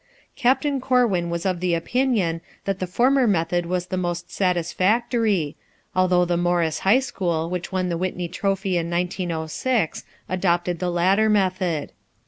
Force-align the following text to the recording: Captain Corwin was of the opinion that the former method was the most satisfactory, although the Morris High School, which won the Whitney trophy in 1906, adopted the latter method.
Captain 0.35 0.81
Corwin 0.81 1.29
was 1.29 1.45
of 1.45 1.59
the 1.59 1.75
opinion 1.75 2.41
that 2.65 2.79
the 2.79 2.87
former 2.87 3.27
method 3.27 3.67
was 3.67 3.85
the 3.85 3.97
most 3.97 4.31
satisfactory, 4.31 5.55
although 5.95 6.25
the 6.25 6.37
Morris 6.37 6.79
High 6.79 7.01
School, 7.01 7.51
which 7.51 7.71
won 7.71 7.89
the 7.89 7.97
Whitney 7.99 8.27
trophy 8.27 8.77
in 8.77 8.89
1906, 8.89 10.03
adopted 10.27 10.79
the 10.79 10.89
latter 10.89 11.29
method. 11.29 11.91